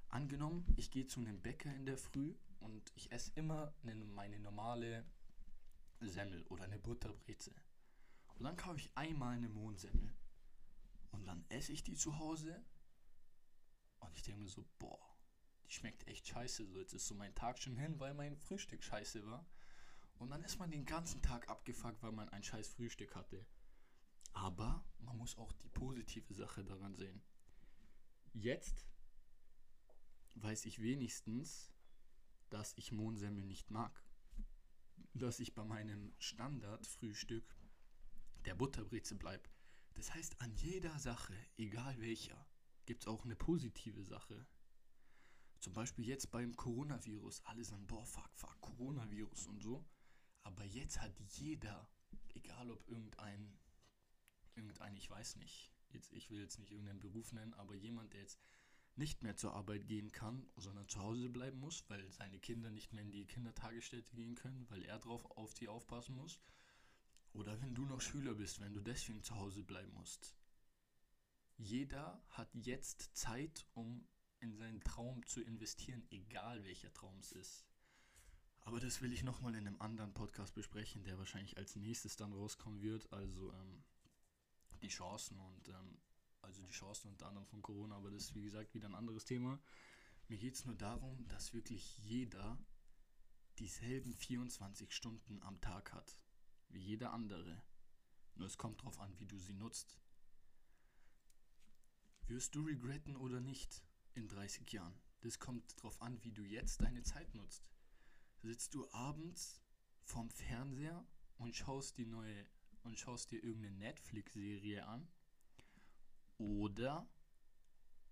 Angenommen, 0.09 0.67
ich 0.77 0.91
gehe 0.91 1.07
zu 1.07 1.21
einem 1.21 1.41
Bäcker 1.41 1.73
in 1.75 1.87
der 1.87 1.97
Früh 1.97 2.35
und 2.59 2.93
ich 2.97 3.13
esse 3.13 3.31
immer 3.37 3.73
eine, 3.83 3.95
meine 3.95 4.41
normale 4.41 5.05
Semmel 6.01 6.43
oder 6.49 6.65
eine 6.65 6.79
Butterbreze. 6.79 7.55
Und 8.35 8.45
dann 8.45 8.57
kaufe 8.57 8.81
ich 8.81 8.97
einmal 8.97 9.37
eine 9.37 9.49
Mohnsemmel. 9.49 10.13
Und 11.13 11.27
dann 11.27 11.45
esse 11.49 11.73
ich 11.73 11.85
die 11.85 11.95
zu 11.95 12.19
Hause. 12.19 12.65
Und 14.01 14.17
ich 14.17 14.23
denke 14.23 14.41
mir 14.41 14.49
so, 14.49 14.67
boah, 14.81 15.17
die 15.67 15.73
schmeckt 15.73 16.07
echt 16.09 16.27
scheiße. 16.27 16.67
So, 16.67 16.81
jetzt 16.81 16.95
ist 16.95 17.07
so 17.07 17.15
mein 17.15 17.35
Tag 17.37 17.61
schon 17.61 17.77
hin, 17.77 18.01
weil 18.01 18.13
mein 18.13 18.37
Frühstück 18.37 18.83
scheiße 18.83 19.25
war. 19.25 19.47
Und 20.19 20.31
dann 20.31 20.43
ist 20.45 20.59
man 20.59 20.71
den 20.71 20.85
ganzen 20.85 21.23
Tag 21.23 21.49
abgefuckt, 21.49 22.03
weil 22.03 22.13
man 22.13 22.29
ein 22.29 22.43
scheiß 22.43 22.69
Frühstück 22.69 23.15
hatte. 23.15 23.47
Aber 24.33 24.85
man 24.99 25.17
muss 25.17 25.37
auch 25.37 25.53
die 25.53 25.69
positive 25.69 26.35
Sache 26.35 26.65
daran 26.65 26.97
sehen. 26.97 27.23
Jetzt 28.33 28.87
weiß 30.35 30.67
ich 30.67 30.81
wenigstens, 30.81 31.73
dass 32.51 32.77
ich 32.77 32.93
Mohnsemmel 32.93 33.45
nicht 33.45 33.71
mag. 33.71 34.03
Dass 35.13 35.41
ich 35.41 35.55
bei 35.55 35.65
meinem 35.65 36.13
Standardfrühstück 36.19 37.57
der 38.45 38.55
Butterbreze 38.55 39.15
bleibe. 39.15 39.49
Das 39.95 40.13
heißt, 40.13 40.41
an 40.41 40.55
jeder 40.57 40.99
Sache, 40.99 41.35
egal 41.57 42.01
welcher, 42.01 42.47
gibt 42.87 43.03
es 43.03 43.07
auch 43.07 43.25
eine 43.25 43.37
positive 43.37 44.03
Sache. 44.05 44.47
Zum 45.61 45.73
Beispiel 45.73 46.07
jetzt 46.07 46.31
beim 46.31 46.55
Coronavirus. 46.57 47.45
Alle 47.45 47.65
sagen, 47.65 47.87
boah, 47.87 48.05
fuck, 48.05 48.31
fuck, 48.35 48.61
Coronavirus 48.61 49.47
und 49.47 49.63
so. 49.63 49.85
Aber 50.45 50.65
jetzt 50.65 51.01
hat 51.01 51.13
jeder, 51.37 51.89
egal 52.35 52.71
ob 52.71 52.87
irgendein, 52.89 53.59
irgendein, 54.55 54.97
ich 54.97 55.11
weiß 55.11 55.37
nicht, 55.37 55.73
jetzt, 55.91 56.13
ich 56.13 56.31
will 56.31 56.41
jetzt 56.41 56.59
nicht 56.59 56.71
irgendeinen 56.71 57.01
Beruf 57.01 57.33
nennen, 57.33 57.55
aber 57.55 57.75
jemand, 57.75 58.13
der 58.13 58.21
jetzt 58.21 58.39
nicht 58.97 59.23
mehr 59.23 59.37
zur 59.37 59.55
Arbeit 59.55 59.87
gehen 59.87 60.13
kann, 60.13 60.47
sondern 60.57 60.89
zu 60.89 61.01
Hause 61.01 61.29
bleiben 61.29 61.59
muss, 61.59 61.85
weil 61.89 62.09
seine 62.13 62.39
Kinder 62.39 62.71
nicht 62.71 62.93
mehr 62.93 63.03
in 63.03 63.11
die 63.11 63.27
Kindertagesstätte 63.27 64.15
gehen 64.15 64.37
können, 64.37 64.67
weil 64.71 64.85
er 64.85 64.99
drauf 64.99 65.25
auf 65.33 65.53
sie 65.53 65.69
aufpassen 65.69 66.15
muss. 66.15 66.41
Oder 67.33 67.61
wenn 67.61 67.75
du 67.75 67.85
noch 67.85 68.01
Schüler 68.01 68.35
bist, 68.35 68.61
wenn 68.61 68.75
du 68.75 68.81
deswegen 68.81 69.23
zu 69.25 69.35
Hause 69.35 69.65
bleiben 69.65 69.93
musst. 69.95 70.37
Jeder 71.57 72.23
hat 72.29 72.49
jetzt 72.55 73.17
Zeit, 73.17 73.67
um 73.75 74.07
in 74.39 74.55
seinen 74.55 74.81
Traum 74.83 75.27
zu 75.27 75.41
investieren, 75.41 76.07
egal 76.11 76.63
welcher 76.65 76.93
Traum 76.93 77.19
es 77.19 77.33
ist. 77.33 77.67
Aber 78.65 78.81
das 78.81 79.03
will 79.03 79.13
ich 79.13 79.23
nochmal 79.23 79.55
in 79.55 79.67
einem 79.67 79.81
anderen 79.81 80.15
Podcast 80.15 80.55
besprechen, 80.55 81.05
der 81.05 81.19
wahrscheinlich 81.19 81.59
als 81.59 81.77
nächstes 81.77 82.17
dann 82.17 82.33
rauskommen 82.33 82.81
wird. 82.81 83.13
Also 83.13 83.53
ähm, 83.53 83.85
die 84.83 84.89
Chancen 84.89 85.39
und 85.39 85.69
ähm, 85.69 85.99
also 86.41 86.63
die 86.63 86.73
Chancen 86.73 87.09
unter 87.09 87.27
anderem 87.27 87.47
von 87.47 87.63
Corona, 87.63 87.97
aber 87.97 88.11
das 88.11 88.25
ist 88.25 88.35
wie 88.35 88.43
gesagt 88.43 88.75
wieder 88.75 88.89
ein 88.89 88.95
anderes 88.95 89.25
Thema. 89.25 89.61
Mir 90.29 90.39
geht 90.39 90.55
es 90.55 90.65
nur 90.65 90.75
darum, 90.75 91.27
dass 91.29 91.53
wirklich 91.53 91.99
jeder 91.99 92.59
dieselben 93.59 94.15
24 94.15 94.93
Stunden 94.93 95.43
am 95.43 95.61
Tag 95.61 95.93
hat, 95.93 96.19
wie 96.71 96.81
jeder 96.81 97.13
andere. 97.13 97.63
Nur 98.35 98.47
es 98.47 98.57
kommt 98.57 98.81
darauf 98.81 98.99
an, 98.99 99.19
wie 99.19 99.27
du 99.27 99.39
sie 99.39 99.55
nutzt. 99.55 99.99
Wirst 102.27 102.55
du 102.55 102.63
regretten 102.63 103.17
oder 103.17 103.41
nicht 103.41 103.85
in 104.15 104.27
30 104.27 104.73
Jahren? 104.73 104.99
Das 105.21 105.39
kommt 105.39 105.77
darauf 105.79 106.01
an, 106.01 106.23
wie 106.25 106.33
du 106.33 106.43
jetzt 106.43 106.81
deine 106.81 107.03
Zeit 107.03 107.35
nutzt 107.35 107.74
sitzt 108.45 108.75
du 108.75 108.87
abends 108.93 109.63
vorm 110.03 110.29
Fernseher 110.29 111.07
und 111.39 111.57
schaust 111.57 111.97
die 111.97 112.07
neue 112.07 112.47
und 112.83 112.99
schaust 112.99 113.31
dir 113.31 113.43
irgendeine 113.43 113.77
Netflix-Serie 113.79 114.87
an 114.87 115.09
oder 116.37 117.09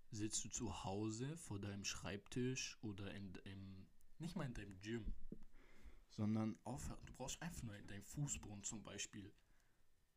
sitzt 0.09 0.43
du 0.43 0.49
zu 0.49 0.83
Hause 0.83 1.37
vor 1.37 1.59
deinem 1.59 1.85
Schreibtisch 1.85 2.79
oder 2.81 3.13
in, 3.13 3.33
im, 3.43 3.87
nicht 4.17 4.35
mal 4.35 4.45
in 4.45 4.55
deinem 4.55 4.79
Gym, 4.81 5.13
sondern 6.09 6.57
auf, 6.63 6.87
du 7.05 7.13
brauchst 7.13 7.41
einfach 7.41 7.61
nur 7.61 7.75
in 7.75 7.87
deinem 7.87 8.03
Fußboden 8.03 8.63
zum 8.63 8.83
Beispiel, 8.83 9.31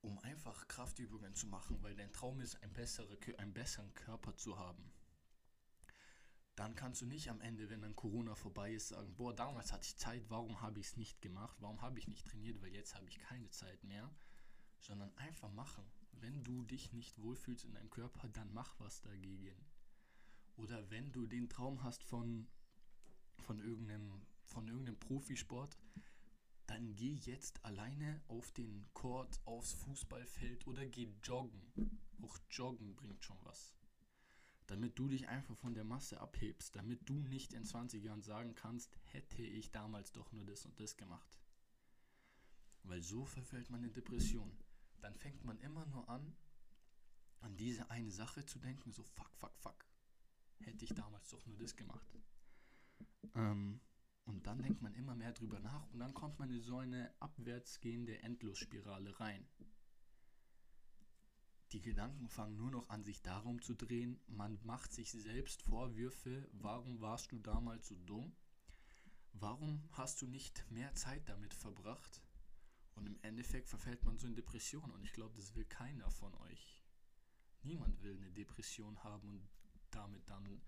um 0.01 0.19
einfach 0.21 0.67
Kraftübungen 0.69 1.35
zu 1.35 1.47
machen, 1.47 1.83
weil 1.83 1.95
dein 1.95 2.13
Traum 2.13 2.41
ist, 2.41 2.63
ein 2.63 2.73
bessere, 2.73 3.19
einen 3.37 3.53
besseren 3.53 3.93
Körper 3.93 4.35
zu 4.37 4.59
haben. 4.59 4.93
Dann 6.57 6.75
kannst 6.75 7.03
du 7.03 7.07
nicht 7.07 7.29
am 7.29 7.43
Ende, 7.43 7.69
wenn 7.69 7.83
dann 7.83 7.95
Corona 7.95 8.35
vorbei 8.35 8.73
ist, 8.73 8.89
sagen, 8.89 9.15
boah, 9.15 9.35
damals 9.35 9.73
hatte 9.73 9.87
ich 9.87 9.97
Zeit, 9.99 10.25
warum 10.31 10.63
habe 10.63 10.81
ich 10.81 10.87
es 10.87 10.97
nicht 10.97 11.21
gemacht, 11.21 11.55
warum 11.61 11.83
habe 11.83 11.99
ich 11.99 12.09
nicht 12.09 12.27
trainiert, 12.27 12.63
weil 12.63 12.73
jetzt 12.73 12.95
habe 12.95 13.07
ich 13.09 13.19
keine 13.19 13.51
Zeit 13.51 13.85
mehr, 13.85 14.11
sondern 14.81 15.15
einfach 15.19 15.53
machen. 15.53 15.85
Wenn 16.13 16.43
du 16.45 16.63
dich 16.63 16.95
nicht 16.95 17.21
wohlfühlst 17.21 17.67
in 17.67 17.75
deinem 17.75 17.91
Körper, 17.91 18.29
dann 18.31 18.51
mach 18.55 18.81
was 18.81 19.03
dagegen. 19.03 19.55
Oder 20.57 20.91
wenn 20.91 21.13
du 21.13 21.27
den 21.27 21.51
Traum 21.51 21.83
hast 21.83 22.03
von, 22.03 22.49
von, 23.37 23.59
irgendeinem, 23.59 24.23
von 24.47 24.67
irgendeinem 24.67 24.99
Profisport, 24.99 25.77
dann 26.67 26.95
geh 26.97 27.13
jetzt 27.13 27.63
alleine 27.67 28.23
auf 28.29 28.51
den 28.53 28.87
Court, 28.95 29.41
aufs 29.45 29.75
Fußballfeld 29.75 30.67
oder 30.67 30.87
geh 30.87 31.13
joggen. 31.23 31.61
Auch 32.23 32.39
joggen 32.51 32.97
bringt 32.97 33.23
schon 33.23 33.39
was. 33.43 33.76
Damit 34.67 34.99
du 34.99 35.09
dich 35.09 35.29
einfach 35.29 35.57
von 35.57 35.75
der 35.75 35.85
Masse 35.85 36.21
abhebst, 36.21 36.75
damit 36.75 37.09
du 37.09 37.15
nicht 37.15 37.53
in 37.53 37.65
20 37.65 38.03
Jahren 38.03 38.23
sagen 38.23 38.55
kannst, 38.55 38.99
hätte 39.05 39.43
ich 39.43 39.71
damals 39.71 40.13
doch 40.13 40.33
nur 40.33 40.45
das 40.45 40.67
und 40.67 40.79
das 40.81 40.97
gemacht. 40.97 41.39
Weil 42.83 43.03
so 43.03 43.25
verfällt 43.25 43.71
man 43.71 43.85
in 43.85 43.93
Depression. 43.93 44.57
Dann 45.01 45.15
fängt 45.15 45.45
man 45.45 45.59
immer 45.61 45.87
nur 45.87 46.09
an, 46.09 46.37
an 47.41 47.57
diese 47.57 47.91
eine 47.91 48.11
Sache 48.11 48.45
zu 48.45 48.59
denken, 48.59 48.93
so 48.93 49.03
fuck, 49.03 49.31
fuck, 49.37 49.57
fuck 49.59 49.87
hätte 50.61 50.85
ich 50.85 50.95
damals 50.95 51.29
doch 51.29 51.45
nur 51.47 51.57
das 51.59 51.77
gemacht. 51.77 52.07
Ähm, 53.35 53.81
und 54.25 54.47
dann 54.47 54.63
denkt 54.63 54.83
man 54.83 54.95
immer 54.95 55.15
mehr 55.15 55.33
drüber 55.33 55.61
nach 55.61 55.89
und 55.93 56.01
dann 56.01 56.15
kommt 56.15 56.39
man 56.39 56.51
in 56.51 56.61
so 56.61 56.79
eine 56.79 57.15
abwärtsgehende 57.21 58.23
Endlosspirale 58.23 59.19
rein. 59.21 59.47
Die 61.73 61.81
Gedanken 61.81 62.29
fangen 62.29 62.57
nur 62.57 62.71
noch 62.71 62.89
an, 62.89 63.03
sich 63.03 63.23
darum 63.23 63.61
zu 63.61 63.75
drehen. 63.75 64.21
Man 64.29 64.59
macht 64.63 64.93
sich 64.93 65.11
selbst 65.11 65.63
Vorwürfe. 65.63 66.49
Warum 66.53 67.01
warst 67.01 67.33
du 67.33 67.39
damals 67.39 67.89
so 67.89 67.97
dumm? 68.07 68.33
Warum 69.33 69.83
hast 69.93 70.23
du 70.23 70.27
nicht 70.27 70.65
mehr 70.71 70.95
Zeit 70.95 71.29
damit 71.29 71.53
verbracht? 71.53 72.23
Und 72.95 73.07
im 73.07 73.19
Endeffekt 73.23 73.69
verfällt 73.69 74.05
man 74.05 74.17
so 74.17 74.27
in 74.27 74.35
Depression. 74.35 74.91
Und 74.91 75.03
ich 75.05 75.13
glaube, 75.13 75.35
das 75.37 75.55
will 75.55 75.65
keiner 75.65 76.11
von 76.11 76.33
euch. 76.35 76.83
Niemand 77.63 78.01
will 78.03 78.17
eine 78.17 78.31
Depression 78.31 79.03
haben 79.03 79.29
und 79.29 79.49
damit 79.91 80.29
dann 80.31 80.63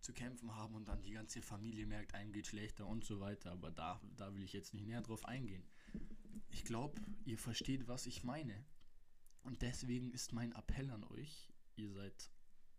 zu 0.00 0.12
kämpfen 0.12 0.54
haben 0.54 0.74
und 0.74 0.86
dann 0.86 1.02
die 1.02 1.12
ganze 1.12 1.40
Familie 1.40 1.86
merkt, 1.86 2.14
einem 2.14 2.32
geht 2.32 2.48
schlechter 2.48 2.86
und 2.86 3.04
so 3.04 3.20
weiter. 3.20 3.52
Aber 3.52 3.70
da, 3.70 4.00
da 4.16 4.34
will 4.34 4.42
ich 4.42 4.52
jetzt 4.52 4.74
nicht 4.74 4.86
näher 4.86 5.00
drauf 5.00 5.24
eingehen. 5.24 5.64
Ich 6.50 6.64
glaube, 6.64 7.00
ihr 7.24 7.38
versteht, 7.38 7.88
was 7.88 8.06
ich 8.06 8.24
meine. 8.24 8.64
Und 9.44 9.60
deswegen 9.62 10.10
ist 10.10 10.32
mein 10.32 10.52
Appell 10.52 10.90
an 10.90 11.04
euch, 11.04 11.52
ihr 11.76 11.92
seid, 11.92 12.30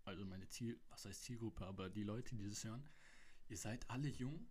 also 0.04 0.26
meine 0.26 0.48
Ziel, 0.50 0.80
was 0.90 1.06
heißt 1.06 1.24
Zielgruppe, 1.24 1.66
aber 1.66 1.90
die 1.90 2.04
Leute, 2.04 2.36
die 2.36 2.50
das 2.50 2.64
hören, 2.64 2.90
ihr 3.48 3.58
seid 3.58 3.90
alle 3.90 4.10
jung, 4.10 4.48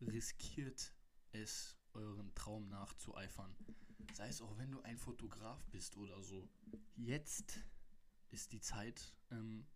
riskiert 0.00 0.94
es, 1.32 1.78
euren 1.94 2.34
Traum 2.34 2.68
nachzueifern. 2.68 3.56
Sei 4.12 4.28
es 4.28 4.42
auch, 4.42 4.58
wenn 4.58 4.70
du 4.70 4.82
ein 4.82 4.98
Fotograf 4.98 5.66
bist 5.68 5.96
oder 5.96 6.22
so. 6.22 6.46
Jetzt 6.96 7.58
ist 8.30 8.52
die 8.52 8.60
Zeit, 8.60 9.16
ähm, 9.30 9.66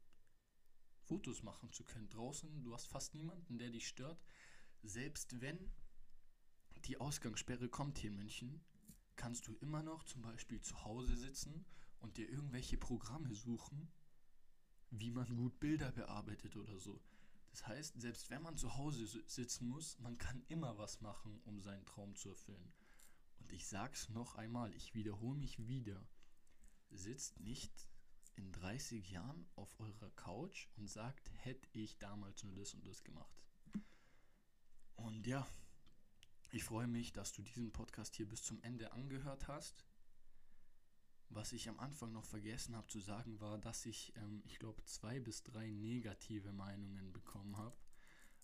Fotos 1.05 1.43
machen 1.43 1.73
zu 1.73 1.83
können 1.83 2.11
draußen. 2.11 2.63
Du 2.63 2.75
hast 2.75 2.87
fast 2.87 3.15
niemanden, 3.15 3.59
der 3.59 3.71
dich 3.71 3.89
stört. 3.89 4.23
Selbst 4.83 5.41
wenn 5.41 5.73
die 6.85 7.01
Ausgangssperre 7.01 7.69
kommt 7.69 7.99
hier 7.99 8.11
in 8.11 8.17
München, 8.17 8.63
kannst 9.21 9.49
du 9.49 9.55
immer 9.57 9.83
noch 9.83 10.05
zum 10.05 10.23
Beispiel 10.23 10.63
zu 10.63 10.83
Hause 10.83 11.15
sitzen 11.15 11.67
und 11.99 12.17
dir 12.17 12.27
irgendwelche 12.27 12.79
Programme 12.79 13.35
suchen, 13.35 13.93
wie 14.89 15.11
man 15.11 15.37
gut 15.37 15.61
Bilder 15.61 15.93
bearbeitet 15.93 16.57
oder 16.57 16.79
so. 16.79 17.03
Das 17.51 17.67
heißt, 17.67 18.01
selbst 18.01 18.31
wenn 18.31 18.41
man 18.41 18.57
zu 18.57 18.79
Hause 18.79 19.07
sitzen 19.07 19.69
muss, 19.69 19.99
man 19.99 20.17
kann 20.17 20.43
immer 20.49 20.79
was 20.79 21.03
machen, 21.03 21.39
um 21.45 21.61
seinen 21.61 21.85
Traum 21.85 22.17
zu 22.17 22.31
erfüllen. 22.31 22.73
Und 23.41 23.53
ich 23.53 23.67
sag's 23.67 24.09
noch 24.09 24.37
einmal, 24.37 24.73
ich 24.75 24.95
wiederhole 24.95 25.39
mich 25.39 25.69
wieder. 25.69 26.09
Sitzt 26.91 27.41
nicht 27.41 27.91
in 28.37 28.51
30 28.53 29.11
Jahren 29.11 29.47
auf 29.55 29.79
eurer 29.81 30.11
Couch 30.13 30.69
und 30.77 30.89
sagt, 30.89 31.31
hätte 31.35 31.69
ich 31.73 31.99
damals 31.99 32.43
nur 32.43 32.55
das 32.55 32.73
und 32.73 32.87
das 32.87 33.05
gemacht. 33.05 33.45
Und 34.95 35.27
ja, 35.27 35.47
ich 36.53 36.65
freue 36.65 36.89
mich, 36.89 37.13
dass 37.13 37.33
du 37.33 37.43
diesen 37.43 37.71
Podcast 37.71 38.17
hier 38.17 38.29
bis 38.29 38.43
zum 38.43 38.61
Ende 38.63 38.93
angehört 38.93 39.47
hast. 39.47 39.85
Was 41.29 41.53
ich 41.53 41.69
am 41.69 41.79
Anfang 41.79 42.13
noch 42.13 42.25
vergessen 42.25 42.75
habe 42.75 42.89
zu 42.89 42.99
sagen, 42.99 43.41
war, 43.41 43.59
dass 43.59 43.87
ich, 43.87 44.13
ähm, 44.17 44.43
ich 44.45 44.59
glaube, 44.59 44.85
zwei 44.85 45.21
bis 45.21 45.45
drei 45.45 45.71
negative 45.71 46.53
Meinungen 46.53 47.13
bekommen 47.13 47.57
habe. 47.57 47.77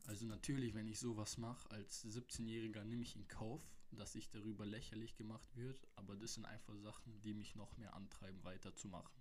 Also 0.04 0.24
natürlich, 0.24 0.74
wenn 0.74 0.86
ich 0.86 1.00
sowas 1.00 1.36
mache, 1.36 1.68
als 1.72 2.04
17-Jähriger 2.04 2.84
nehme 2.84 3.02
ich 3.02 3.16
in 3.16 3.26
Kauf, 3.26 3.60
dass 3.90 4.14
ich 4.14 4.30
darüber 4.30 4.64
lächerlich 4.64 5.16
gemacht 5.16 5.56
wird, 5.56 5.84
aber 5.96 6.14
das 6.14 6.34
sind 6.34 6.44
einfach 6.44 6.76
Sachen, 6.76 7.20
die 7.22 7.34
mich 7.34 7.56
noch 7.56 7.76
mehr 7.76 7.94
antreiben, 7.94 8.44
weiterzumachen. 8.44 9.20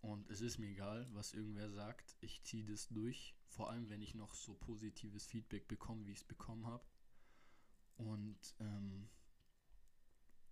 Und 0.00 0.28
es 0.28 0.40
ist 0.40 0.58
mir 0.58 0.70
egal, 0.70 1.06
was 1.12 1.34
irgendwer 1.34 1.70
sagt. 1.70 2.16
Ich 2.20 2.42
ziehe 2.42 2.64
das 2.64 2.88
durch. 2.88 3.36
Vor 3.46 3.70
allem, 3.70 3.90
wenn 3.90 4.02
ich 4.02 4.14
noch 4.14 4.34
so 4.34 4.54
positives 4.54 5.26
Feedback 5.26 5.68
bekomme, 5.68 6.06
wie 6.06 6.12
ich 6.12 6.18
es 6.18 6.24
bekommen 6.24 6.66
habe. 6.66 6.84
Und 8.00 8.54
ähm, 8.60 9.08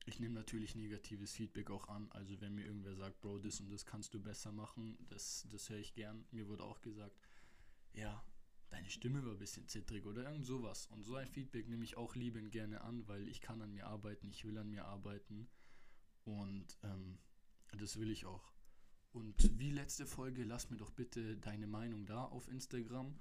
ich 0.04 0.20
nehme 0.20 0.34
natürlich 0.34 0.74
negatives 0.74 1.32
Feedback 1.34 1.70
auch 1.70 1.88
an. 1.88 2.10
Also 2.12 2.40
wenn 2.40 2.54
mir 2.54 2.66
irgendwer 2.66 2.94
sagt, 2.94 3.20
Bro, 3.20 3.38
das 3.38 3.60
und 3.60 3.70
das 3.70 3.86
kannst 3.86 4.14
du 4.14 4.20
besser 4.20 4.52
machen, 4.52 4.98
das, 5.08 5.46
das 5.50 5.68
höre 5.70 5.78
ich 5.78 5.94
gern. 5.94 6.24
Mir 6.30 6.48
wurde 6.48 6.64
auch 6.64 6.80
gesagt, 6.80 7.18
ja, 7.94 8.22
deine 8.70 8.90
Stimme 8.90 9.24
war 9.24 9.32
ein 9.32 9.38
bisschen 9.38 9.66
zittrig 9.66 10.04
oder 10.04 10.24
irgend 10.24 10.46
sowas. 10.46 10.86
Und 10.86 11.04
so 11.04 11.14
ein 11.16 11.26
Feedback 11.28 11.68
nehme 11.68 11.84
ich 11.84 11.96
auch 11.96 12.14
liebend 12.14 12.52
gerne 12.52 12.82
an, 12.82 13.06
weil 13.08 13.28
ich 13.28 13.40
kann 13.40 13.62
an 13.62 13.72
mir 13.72 13.86
arbeiten, 13.86 14.28
ich 14.28 14.44
will 14.44 14.58
an 14.58 14.68
mir 14.68 14.84
arbeiten. 14.84 15.48
Und 16.24 16.76
ähm, 16.82 17.18
das 17.78 17.98
will 17.98 18.10
ich 18.10 18.26
auch. 18.26 18.52
Und 19.12 19.58
wie 19.58 19.70
letzte 19.70 20.06
Folge, 20.06 20.44
lass 20.44 20.68
mir 20.70 20.76
doch 20.76 20.90
bitte 20.90 21.38
deine 21.38 21.66
Meinung 21.66 22.04
da 22.04 22.24
auf 22.24 22.48
Instagram 22.48 23.18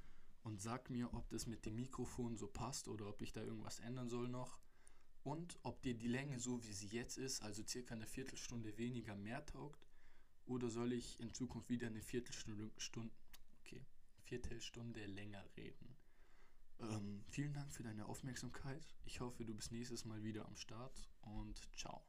und 0.48 0.62
sag 0.62 0.90
mir, 0.90 1.14
ob 1.14 1.30
das 1.30 1.46
mit 1.46 1.66
dem 1.66 1.76
Mikrofon 1.76 2.38
so 2.38 2.48
passt 2.48 2.88
oder 2.88 3.08
ob 3.08 3.22
ich 3.22 3.34
da 3.34 3.44
irgendwas 3.44 3.80
ändern 3.80 4.08
soll 4.08 4.30
noch. 4.30 4.62
Und 5.24 5.60
ob 5.64 5.82
dir 5.82 5.94
die 5.94 6.08
Länge 6.08 6.40
so 6.40 6.64
wie 6.64 6.72
sie 6.72 6.88
jetzt 6.88 7.18
ist, 7.18 7.44
also 7.44 7.64
circa 7.68 7.96
eine 7.96 8.08
Viertelstunde 8.08 8.78
weniger 8.78 9.14
mehr 9.14 9.46
taugt. 9.46 9.86
Oder 10.46 10.70
soll 10.70 10.94
ich 10.94 11.20
in 11.20 11.34
Zukunft 11.34 11.68
wieder 11.68 11.88
eine 11.88 12.02
Viertelstunde, 12.02 12.72
Stunde, 12.78 13.14
okay, 13.60 13.86
Viertelstunde 14.24 15.06
länger 15.06 15.44
reden? 15.58 15.98
Ähm, 16.80 17.26
vielen 17.28 17.52
Dank 17.52 17.74
für 17.74 17.84
deine 17.84 18.06
Aufmerksamkeit. 18.06 18.96
Ich 19.04 19.20
hoffe, 19.20 19.44
du 19.44 19.54
bist 19.54 19.74
nächstes 19.74 20.06
Mal 20.06 20.24
wieder 20.24 20.46
am 20.46 20.56
Start 20.56 21.10
und 21.24 21.60
ciao. 21.76 22.06